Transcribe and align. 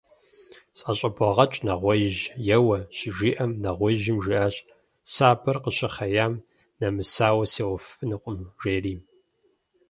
–СӀэщӀыбогъэкӀ, 0.79 1.57
нэгъуеижь, 1.65 2.23
еуэ,– 2.55 2.77
щыжиӀэм 2.97 3.51
нэгъуеижьым 3.63 4.17
жиӀащ: 4.23 4.55
«Сабэр 5.13 5.57
къыщыхъеям 5.63 6.33
нэмысауэ 6.79 7.45
сеуэфынукъым»,– 7.53 8.39
жери. 8.61 8.95